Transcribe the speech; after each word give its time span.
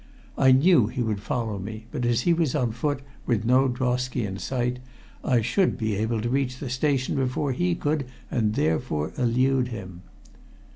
I 0.35 0.51
knew 0.51 0.87
he 0.87 1.03
would 1.03 1.21
follow 1.21 1.59
me, 1.59 1.85
but 1.91 2.07
as 2.07 2.21
he 2.21 2.33
was 2.33 2.55
on 2.55 2.71
foot, 2.71 3.01
with 3.27 3.45
no 3.45 3.67
drosky 3.67 4.25
in 4.25 4.39
sight, 4.39 4.79
I 5.23 5.41
should 5.41 5.77
be 5.77 5.93
able 5.95 6.21
to 6.21 6.29
reach 6.29 6.57
the 6.57 6.71
station 6.71 7.13
before 7.15 7.51
he 7.51 7.75
could, 7.75 8.07
and 8.31 8.55
there 8.55 8.81
elude 8.89 9.67
him. 9.67 10.01